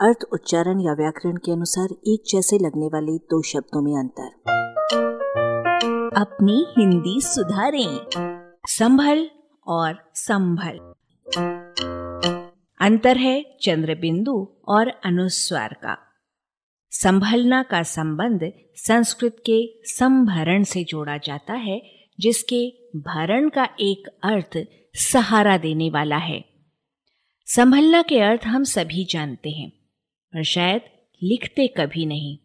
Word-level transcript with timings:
अर्थ, 0.00 0.18
उच्चारण 0.32 0.80
या 0.80 0.92
व्याकरण 0.92 1.36
के 1.36 1.52
अनुसार 1.52 1.88
एक 2.06 2.22
जैसे 2.28 2.58
लगने 2.58 2.86
वाले 2.86 3.18
दो 3.18 3.42
शब्दों 3.42 3.82
में 3.82 3.98
अंतर। 3.98 4.26
अपनी 6.16 6.66
हिंदी 6.78 7.20
सुधारें। 7.20 8.06
संभल 8.66 9.30
और 9.66 10.10
संभल। 10.14 10.78
अंतर 12.80 13.16
है 13.16 13.58
चंद्र 13.62 13.94
बिंदु 13.94 14.48
और 14.68 14.88
अनुस्वार 14.88 15.72
का। 15.72 15.98
संभलना 16.90 17.62
का 17.62 17.82
संबंध 17.82 18.52
संस्कृत 18.76 19.36
के 19.46 19.72
संभरण 19.84 20.62
से 20.62 20.84
जोड़ा 20.84 21.16
जाता 21.16 21.52
है, 21.52 21.82
जिसके 22.20 22.70
भरण 22.98 23.48
का 23.48 23.68
एक 23.80 24.08
अर्थ 24.22 24.58
सहारा 24.94 25.58
देने 25.58 25.90
वाला 25.90 26.16
है। 26.16 26.44
संभलना 27.46 28.02
के 28.02 28.20
अर्थ 28.20 28.44
हम 28.44 28.64
सभी 28.64 29.04
जानते 29.04 29.50
हैं। 29.50 29.77
पर 30.34 30.42
शायद 30.42 30.80
लिखते 31.22 31.66
कभी 31.66 32.06
नहीं। 32.06 32.38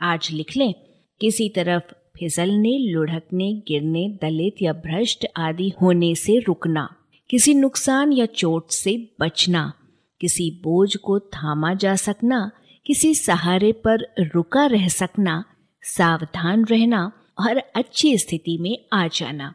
आज 0.00 0.28
लिख 0.32 0.56
लें, 0.56 0.74
किसी 1.20 1.48
तरफ़ 1.48 1.92
फिसलने, 2.18 2.78
लुढ़कने, 2.78 3.52
गिरने, 3.68 4.18
दलित 4.22 4.62
या 4.62 4.72
भ्रष्ट 4.72 5.26
आदि 5.36 5.72
होने 5.82 6.14
से 6.14 6.38
रुकना, 6.38 6.96
किसी 7.30 7.54
नुकसान 7.54 8.12
या 8.12 8.26
चोट 8.26 8.70
से 8.70 9.14
बचना, 9.20 9.72
किसी 10.20 10.50
बोझ 10.64 10.96
को 10.96 11.18
थामा 11.20 11.74
जा 11.74 11.96
सकना, 11.96 12.50
किसी 12.86 13.14
सहारे 13.14 13.72
पर 13.72 14.06
रुका 14.20 14.66
रह 14.66 14.88
सकना, 14.88 15.44
सावधान 15.82 16.64
रहना 16.64 17.12
और 17.40 17.56
अच्छी 17.56 18.16
स्थिति 18.18 18.58
में 18.60 18.78
आ 18.92 19.06
जाना। 19.08 19.54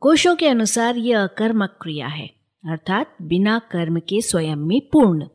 कोशों 0.00 0.36
के 0.36 0.48
अनुसार 0.48 0.96
यह 0.96 1.22
अकर्मक 1.22 1.78
क्रिया 1.82 2.06
है, 2.06 2.26
अर्थात 2.64 3.16
बिना 3.22 3.58
कर्म 3.58 4.00
के 4.00 4.20
स्वयं 4.20 4.56
में 4.56 4.80
पूर्ण। 4.80 5.28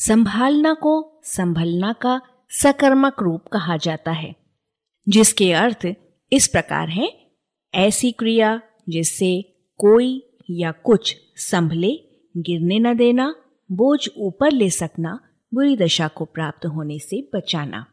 संभालना 0.00 0.74
को 0.74 1.20
संभलना 1.24 1.92
का 1.92 2.20
सकर्मक 2.50 3.16
रूप 3.22 3.44
कहा 3.52 3.76
जाता 3.76 4.10
है, 4.10 4.36
जिसके 5.08 5.52
अर्थ 5.52 5.94
इस 6.32 6.48
प्रकार 6.48 6.88
हैं। 6.88 7.30
ऐसी 7.74 8.12
क्रिया 8.12 8.60
जिससे 8.88 9.42
कोई 9.78 10.38
या 10.50 10.72
कुछ 10.72 11.16
संभले, 11.36 12.22
गिरने 12.36 12.78
न 12.78 12.96
देना, 12.96 13.34
बोझ 13.72 14.08
ऊपर 14.18 14.52
ले 14.52 14.70
सकना, 14.70 15.20
बुरी 15.54 15.76
दशा 15.76 16.08
को 16.08 16.24
प्राप्त 16.24 16.66
होने 16.66 16.98
से 16.98 17.30
बचाना। 17.34 17.86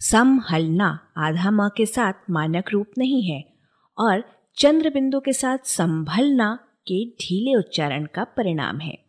समहलना 0.00 1.12
आधा 1.16 1.50
म 1.50 1.68
के 1.68 1.86
साथ 1.86 2.12
मानक 2.30 2.64
रूप 2.70 2.86
नहीं 2.98 3.22
है, 3.22 3.52
और 3.98 4.24
चंद्र 4.56 4.90
बिंदु 4.90 5.20
के 5.20 5.32
साथ 5.32 5.58
संभलना 5.64 6.58
के 6.86 7.04
ढीले 7.10 7.58
उच्चारण 7.58 8.04
का 8.04 8.24
परिणाम 8.24 8.78
है। 8.78 9.01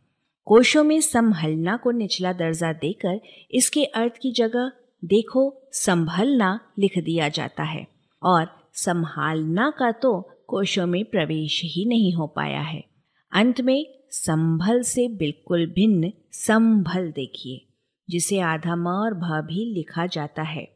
कोशों 0.48 0.84
में 0.84 1.00
संभलना 1.02 1.76
को 1.78 1.92
निचला 1.92 2.32
दर्जा 2.34 2.72
देकर 2.74 3.20
इसके 3.52 3.84
अर्थ 3.86 4.18
की 4.22 4.32
जगह 4.32 4.72
देखो, 5.04 5.54
संभलना 5.74 6.60
लिख 6.80 6.98
दिया 6.98 7.30
जाता 7.30 7.64
है 7.64 7.86
और 8.22 8.48
संभालना 8.76 9.70
का 9.70 9.92
तो 9.94 10.20
कोशों 10.48 10.86
में 10.88 11.04
प्रवेश 11.06 11.62
ही 11.66 11.86
नहीं 11.86 12.14
हो 12.14 12.28
पाया 12.28 12.62
है। 12.62 12.84
अंत 13.32 13.62
में 13.62 13.86
संभल 14.12 14.82
से 14.82 15.08
बिल्कुल 15.18 15.66
भिन्न 15.68 16.12
संभल 16.34 17.12
देखिए, 17.12 17.62
जिसे 18.10 18.40
आधा 18.42 18.76
म 18.76 18.88
और 18.88 19.14
भ 19.14 19.42
भी 19.48 19.66
लिखा 19.74 20.06
जाता 20.08 20.42
है। 20.42 20.68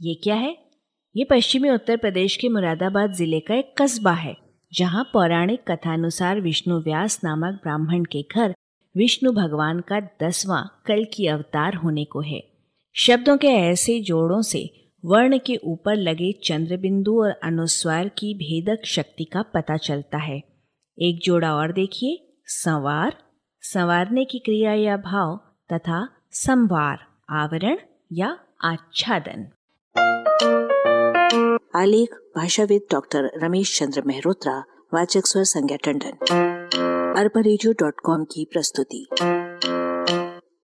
ये 0.00 0.14
क्या 0.14 0.34
है? 0.34 0.56
ये 1.14 1.24
पश्चिमी 1.24 1.70
उत्तर 1.70 1.96
प्रदेश 1.96 2.36
के 2.36 2.48
मुरादाबाद 2.48 3.12
ज़िले 3.12 3.40
का 3.40 3.54
एक 3.54 3.74
कस्बा 3.78 4.12
है, 4.12 4.36
जहाँ 4.72 5.04
पौराणिक 5.12 5.64
कथानुसार 5.70 6.40
विष्णु 6.40 6.78
व्यास 6.80 7.20
नामक 7.24 7.60
ब्राह्मण 7.62 8.04
के 8.04 8.22
घर 8.36 8.54
विष्णु 8.96 9.32
भगवान 9.32 9.80
का 9.80 10.00
दसवां 10.00 10.62
कल 10.86 11.06
की 11.14 11.26
अवतार 11.26 11.74
होने 11.74 12.04
को 12.04 12.20
है। 12.20 12.44
शब्दों 12.94 13.36
के 13.36 13.46
ऐसे 13.46 14.00
जोड़ों 14.00 14.42
से 14.42 14.90
वर्ण 15.04 15.38
के 15.38 15.56
ऊपर 15.64 15.96
लगे 15.96 16.32
चंद्र 16.32 16.76
बिंदु 16.76 17.22
और 17.22 17.30
अनुस्वार 17.30 18.08
की 18.08 18.34
भेदक 18.34 18.86
शक्ति 18.86 19.24
का 19.24 19.42
पता 19.42 19.76
चलता 19.76 20.18
है। 20.18 20.42
एक 20.98 21.20
जोड़ा 21.24 21.54
और 21.54 21.72
देखिए, 21.72 22.38
संवार। 22.46 23.16
संवारने 23.60 24.24
की 24.24 24.38
क्रिया 24.38 24.72
या 24.72 24.96
भाव 24.96 25.36
तथा 25.72 26.08
संवार, 26.30 26.98
आवरण 27.30 27.78
या 28.12 28.38
आच्छादन। 28.64 29.48
आलेख, 31.76 32.08
भाषाविद 32.36 32.82
डॉक्टर 32.92 33.30
रमेश 33.36 33.78
चंद्र 33.78 34.02
मेहरोत्रा, 34.02 34.64
वाचक 34.94 35.26
स्वर 35.26 35.44
संज्ञा 35.44 35.76
टंडन। 35.76 36.16
अरबा 37.16 37.40
की 38.24 38.48
प्रस्तुति। 38.52 39.06